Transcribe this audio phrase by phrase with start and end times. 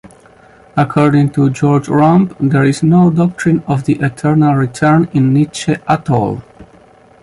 [0.75, 6.09] According to Georg Römpp, there is no doctrine of the eternal return in Nietzsche at
[6.09, 6.41] all.